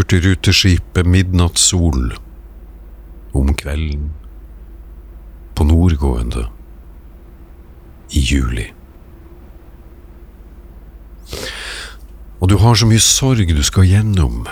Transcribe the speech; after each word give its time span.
Hurtigruteskipet 0.00 1.06
Midnattssol 1.06 2.14
om 3.36 3.50
kvelden 3.54 4.06
på 5.54 5.66
nordgående 5.68 6.46
i 8.16 8.22
juli. 8.24 8.64
Og 12.40 12.48
du 12.48 12.56
har 12.64 12.80
så 12.80 12.88
mye 12.88 13.02
sorg 13.04 13.52
du 13.52 13.60
skal 13.60 13.90
gjennom. 13.90 14.48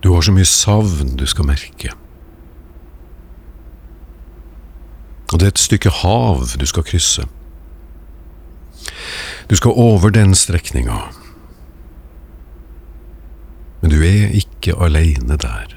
Du 0.00 0.14
har 0.14 0.24
så 0.24 0.32
mye 0.32 0.48
savn 0.48 1.12
du 1.20 1.26
skal 1.28 1.50
merke. 1.52 1.92
Og 5.28 5.36
det 5.36 5.44
er 5.44 5.52
et 5.58 5.66
stykke 5.68 5.92
hav 6.00 6.56
du 6.56 6.66
skal 6.72 6.88
krysse. 6.88 7.28
Du 9.52 9.60
skal 9.60 9.76
over 9.76 10.08
den 10.08 10.32
strekninga. 10.32 11.02
Du 13.88 14.00
er 14.04 14.34
ikke 14.36 14.74
aleine 14.76 15.36
der. 15.40 15.74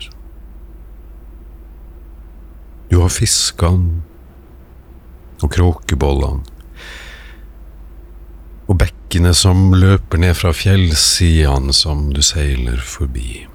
Du 2.92 3.00
har 3.00 3.14
fiskene 3.14 4.02
og 5.42 5.52
kråkebollene 5.54 6.44
og 8.72 8.78
bekkene 8.80 9.34
som 9.36 9.74
løper 9.76 10.22
ned 10.22 10.36
fra 10.40 10.54
fjellsidene 10.55 11.74
som 11.76 12.10
du 12.16 12.22
seiler 12.24 12.80
forbi. 12.88 13.46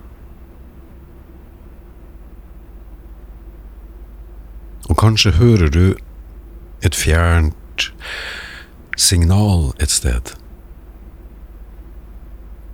Og 4.90 4.96
kanskje 5.00 5.36
hører 5.38 5.72
du 5.72 5.84
et 6.84 6.96
fjernt 6.96 7.88
signal 8.96 9.70
et 9.80 9.92
sted. 9.92 10.34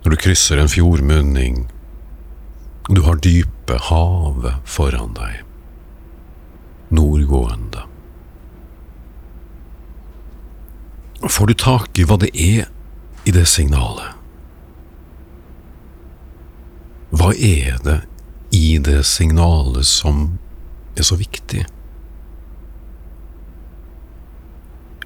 Når 0.03 0.11
du 0.11 0.19
krysser 0.19 0.59
en 0.59 0.73
fjordmunning, 0.73 1.69
du 2.89 3.01
har 3.03 3.17
dype 3.17 3.79
havet 3.79 4.55
foran 4.65 5.15
deg. 5.15 5.43
Nordgående. 6.89 7.85
Får 11.23 11.47
du 11.47 11.55
tak 11.55 11.99
i 11.99 12.05
hva 12.05 12.19
det 12.19 12.33
er 12.35 12.67
i 13.25 13.35
det 13.35 13.47
signalet? 13.47 14.19
Hva 17.13 17.31
er 17.37 17.79
det 17.85 18.01
i 18.57 18.79
det 18.83 19.03
signalet 19.07 19.87
som 19.87 20.25
er 20.99 21.07
så 21.07 21.17
viktig? 21.21 21.63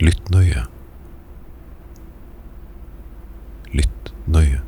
Lytt 0.00 0.32
nøye. 0.32 0.64
Lytt 3.76 4.12
nøye. 4.24 4.62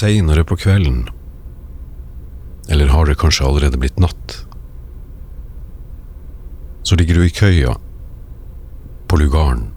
Seinere 0.00 0.44
på 0.48 0.56
kvelden, 0.60 1.04
eller 2.70 2.92
har 2.94 3.08
det 3.08 3.18
kanskje 3.20 3.46
allerede 3.46 3.80
blitt 3.80 4.00
natt, 4.00 4.36
så 6.86 6.96
ligger 6.96 7.18
du 7.18 7.26
i 7.26 7.34
køya 7.34 7.74
på 9.10 9.18
lugaren, 9.20 9.68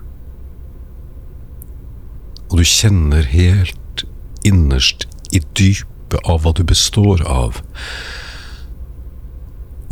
og 2.49 2.59
du 2.61 2.65
kjenner 2.69 3.25
helt 3.33 4.05
innerst 4.45 5.07
i 5.33 5.41
dypet 5.57 6.19
av 6.29 6.43
hva 6.43 6.53
du 6.55 6.63
består 6.67 7.23
av, 7.25 7.59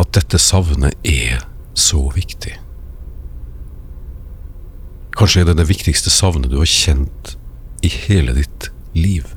at 0.01 0.13
dette 0.17 0.39
savnet 0.41 0.97
er 1.07 1.41
så 1.77 2.03
viktig. 2.13 2.53
Kanskje 5.17 5.43
er 5.43 5.51
det 5.51 5.59
det 5.59 5.69
viktigste 5.69 6.13
savnet 6.13 6.51
du 6.53 6.59
har 6.61 6.69
kjent 6.69 7.35
i 7.85 7.89
hele 7.91 8.33
ditt 8.37 8.69
liv. 8.93 9.27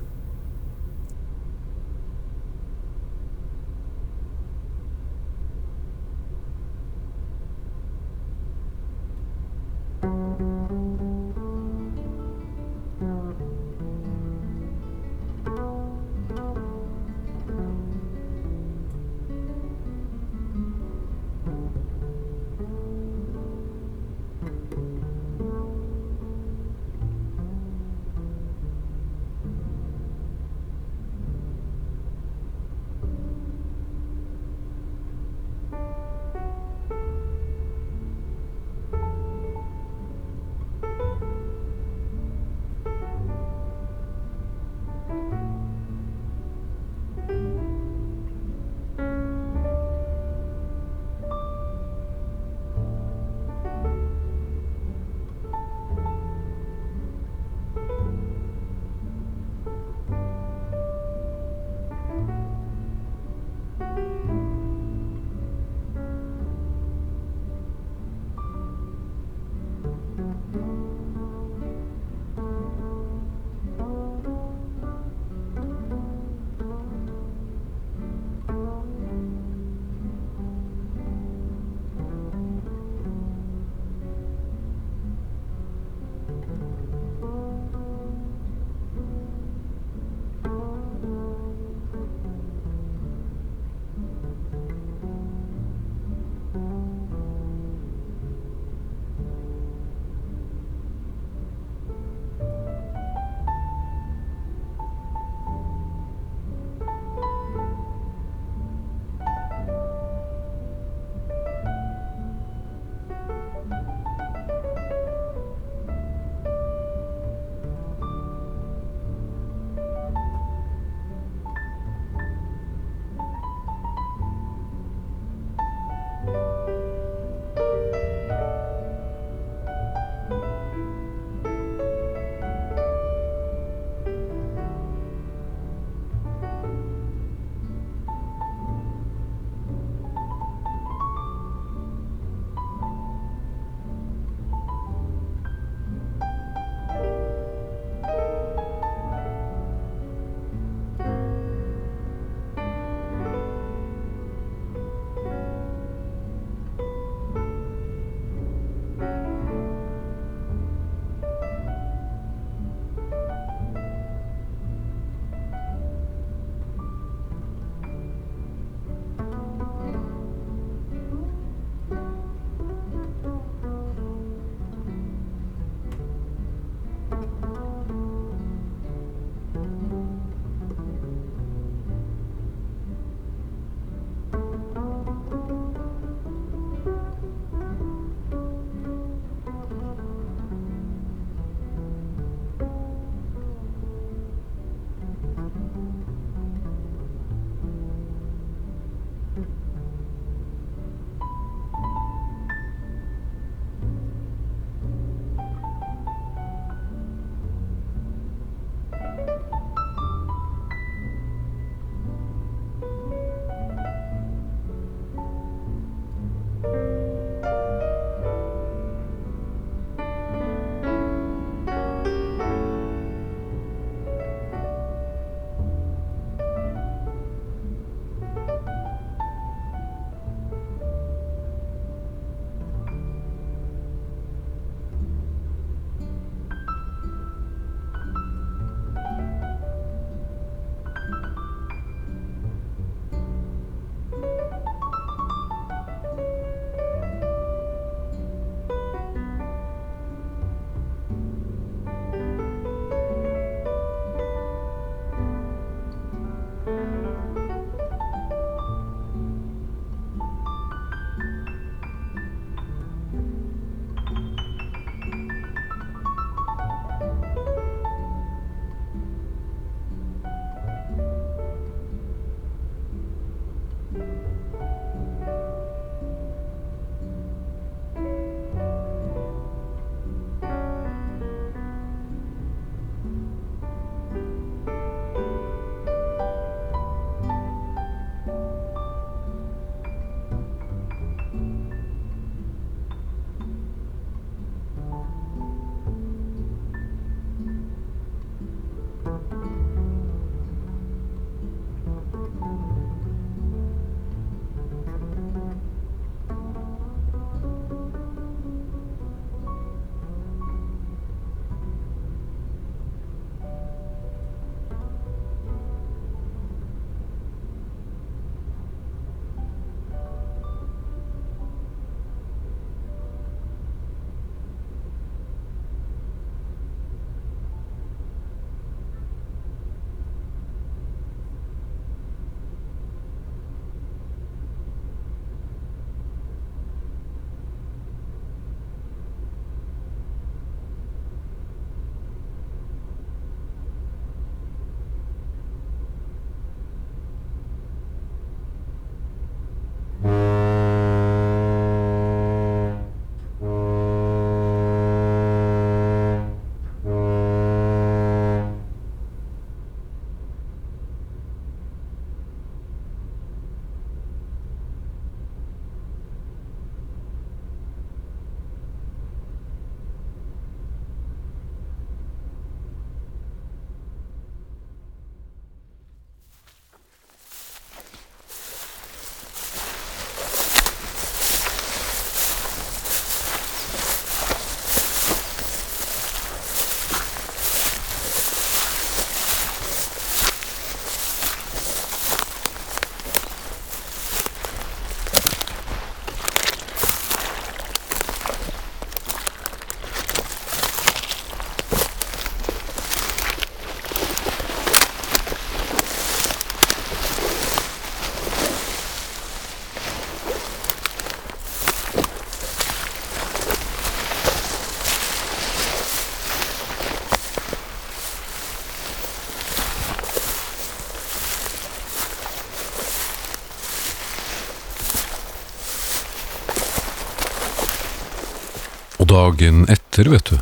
Dagen 429.25 429.64
etter, 429.73 430.09
vet 430.12 430.33
du, 430.33 430.38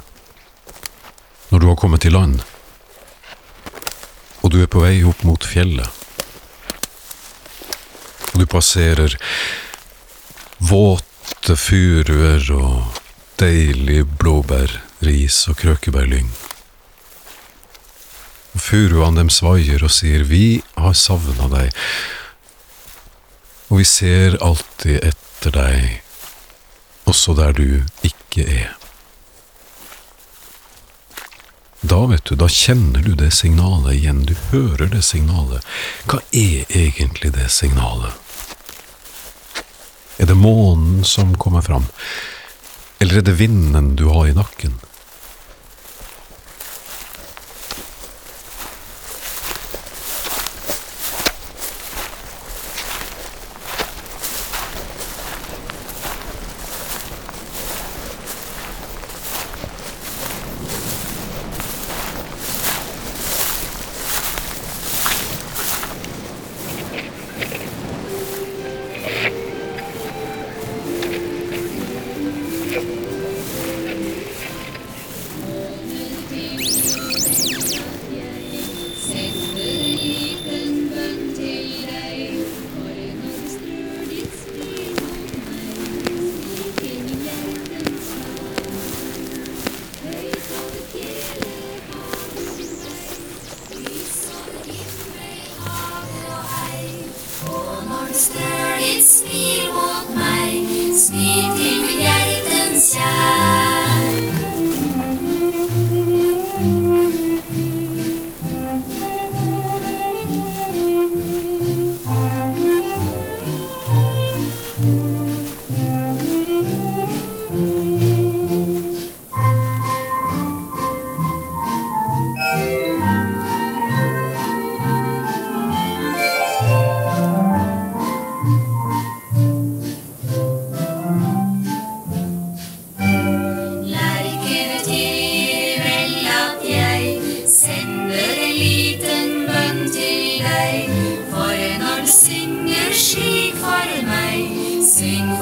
når 1.51 1.61
du 1.61 1.67
har 1.71 1.79
kommet 1.79 2.03
til 2.03 2.17
land, 2.17 2.41
og 4.43 4.51
du 4.51 4.59
er 4.63 4.71
på 4.71 4.83
vei 4.83 5.03
opp 5.07 5.23
mot 5.27 5.45
fjellet, 5.47 5.87
og 8.33 8.41
du 8.41 8.47
passerer 8.51 9.15
våte 10.59 11.55
furuer 11.59 12.49
og 12.57 13.03
deilig 13.39 14.01
blåbærris 14.19 15.43
og 15.53 15.59
krøkebærlyng. 15.61 16.31
Furuene 18.63 19.21
dem 19.21 19.31
svaier 19.33 19.85
og 19.85 19.93
sier 19.95 20.25
vi 20.29 20.63
har 20.75 20.97
savna 20.99 21.47
deg, 21.53 21.77
og 23.69 23.79
vi 23.79 23.87
ser 23.89 24.41
alltid 24.43 24.99
etter 25.13 25.55
deg, 25.55 26.03
også 27.09 27.37
der 27.39 27.55
du 27.57 27.67
ikke 28.03 28.22
er. 28.41 28.73
Da, 31.83 32.07
vet 32.07 32.25
du, 32.25 32.37
da 32.39 32.49
kjenner 32.49 33.03
du 33.03 33.15
det 33.19 33.33
signalet 33.35 33.97
igjen, 33.99 34.23
du 34.25 34.37
hører 34.53 34.87
det 34.93 35.03
signalet. 35.03 35.67
Hva 36.07 36.21
er 36.31 36.65
egentlig 36.71 37.33
det 37.35 37.49
signalet? 37.51 38.15
Er 40.23 40.31
det 40.31 40.39
månen 40.39 41.03
som 41.05 41.35
kommer 41.37 41.61
fram, 41.67 41.89
eller 43.03 43.19
er 43.19 43.27
det 43.27 43.35
vinden 43.41 43.97
du 43.99 44.07
har 44.09 44.31
i 44.31 44.37
nakken? 44.37 44.79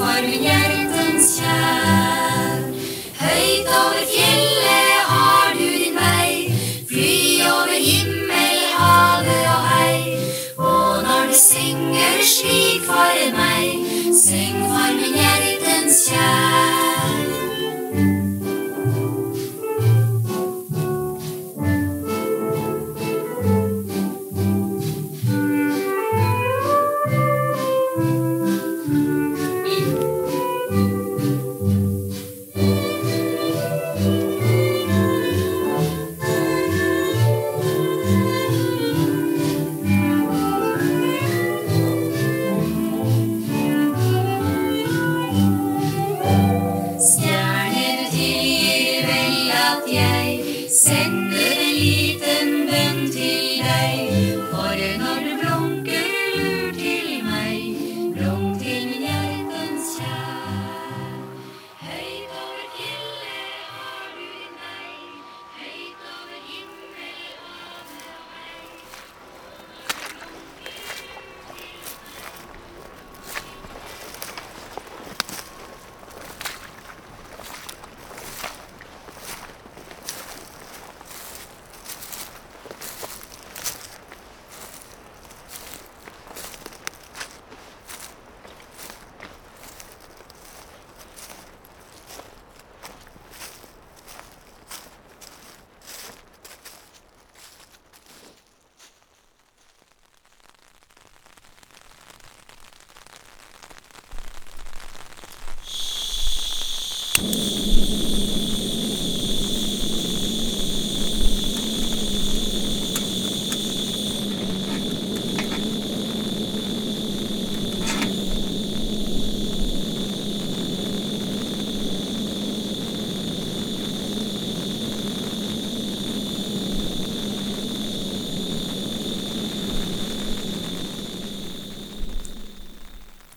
Voor 0.01 0.25
wie 0.25 0.41
jij 0.41 0.81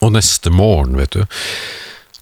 Og 0.05 0.13
neste 0.13 0.53
morgen, 0.53 0.99
vet 1.01 1.17
du, 1.17 1.25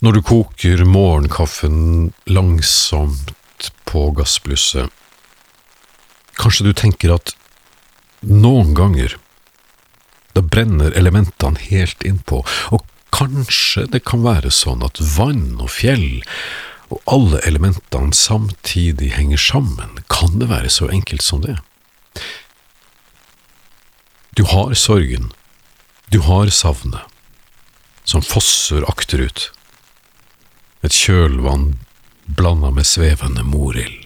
når 0.03 0.15
du 0.15 0.23
koker 0.23 0.85
morgenkaffen 0.87 2.13
langsomt 2.31 3.33
på 3.91 4.05
gassblusset, 4.15 4.87
kanskje 6.39 6.69
du 6.69 6.73
tenker 6.79 7.17
at 7.17 7.35
noen 8.23 8.71
ganger 8.79 9.17
da 10.33 10.45
brenner 10.47 10.95
elementene 10.97 11.59
helt 11.67 12.07
innpå, 12.07 12.45
og 12.71 12.87
kanskje 13.13 13.89
det 13.93 14.05
kan 14.07 14.23
være 14.25 14.55
sånn 14.55 14.85
at 14.87 15.03
vann 15.17 15.59
og 15.59 15.75
fjell 15.75 16.23
og 16.93 17.03
alle 17.11 17.43
elementene 17.49 18.15
samtidig 18.17 19.13
henger 19.17 19.41
sammen, 19.43 19.99
kan 20.13 20.39
det 20.39 20.49
være 20.53 20.71
så 20.71 20.91
enkelt 20.93 21.25
som 21.25 21.43
det? 21.43 21.59
Du 24.39 24.47
har 24.49 24.75
sorgen, 24.79 25.33
du 26.15 26.23
har 26.25 26.53
savnet, 26.55 27.12
som 28.05 28.23
fosser 28.23 28.85
akterut, 28.91 29.51
et 30.83 30.95
kjølvann 30.95 31.77
blanda 32.27 32.73
med 32.75 32.87
svevende 32.89 33.45
morild. 33.47 34.02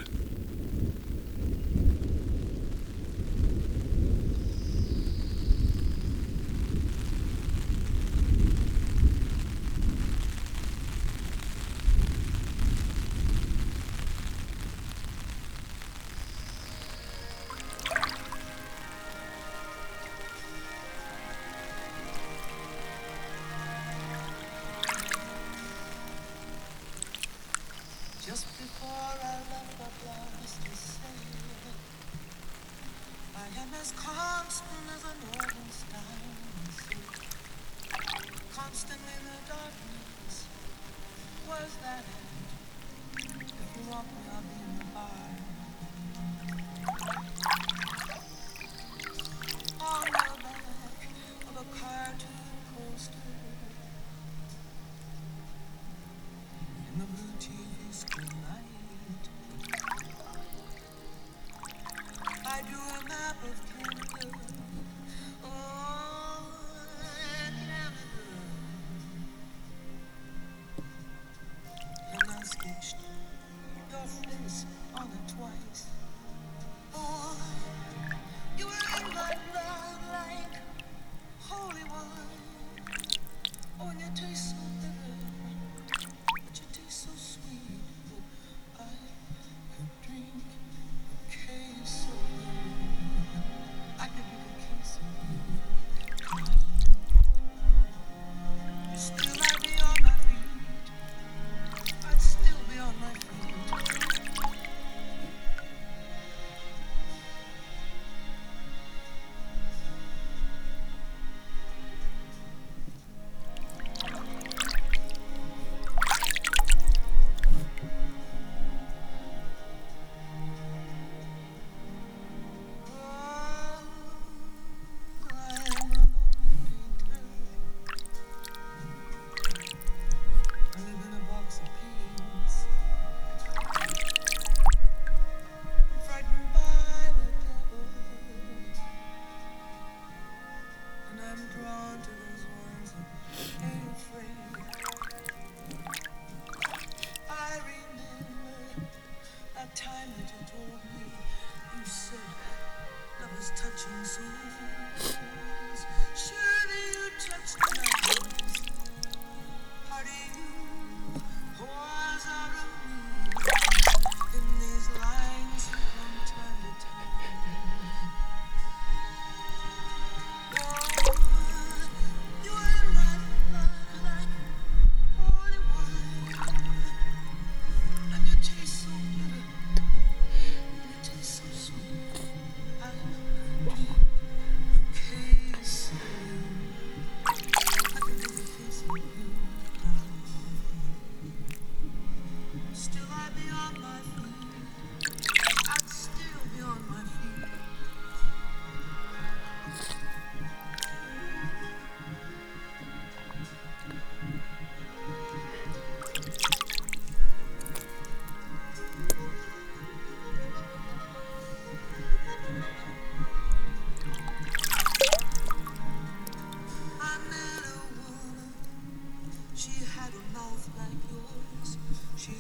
like 220.76 220.98
yours. 221.10 221.76
She 222.16 222.32